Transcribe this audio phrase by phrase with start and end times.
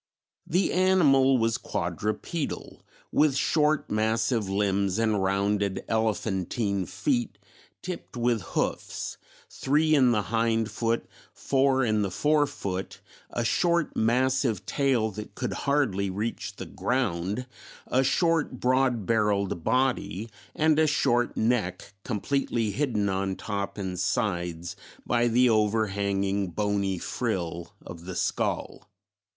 [0.47, 7.37] The animal was quadrupedal, with short massive limbs and rounded elephantine feet
[7.83, 9.19] tipped with hoofs,
[9.51, 15.35] three in the hind foot, four in the fore foot, a short massive tail that
[15.35, 17.45] could hardly reach the ground,
[17.85, 24.75] a short broad barrelled body and a short neck completely hidden on top and sides
[25.05, 28.89] by the overhanging bony frill of the skull.